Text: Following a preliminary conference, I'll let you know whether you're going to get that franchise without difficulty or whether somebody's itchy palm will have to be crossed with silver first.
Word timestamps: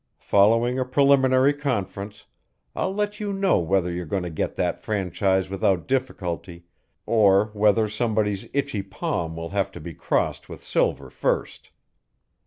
Following 0.31 0.79
a 0.79 0.83
preliminary 0.83 1.53
conference, 1.53 2.25
I'll 2.75 2.91
let 2.95 3.19
you 3.19 3.31
know 3.31 3.59
whether 3.59 3.91
you're 3.93 4.07
going 4.07 4.23
to 4.23 4.31
get 4.31 4.55
that 4.55 4.81
franchise 4.81 5.47
without 5.47 5.87
difficulty 5.87 6.65
or 7.05 7.51
whether 7.53 7.87
somebody's 7.87 8.47
itchy 8.51 8.81
palm 8.81 9.35
will 9.35 9.49
have 9.49 9.71
to 9.73 9.79
be 9.79 9.93
crossed 9.93 10.49
with 10.49 10.63
silver 10.63 11.11
first. 11.11 11.69